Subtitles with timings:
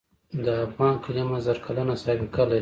[0.45, 2.59] د افغان کلمه زر کلنه سابقه لري.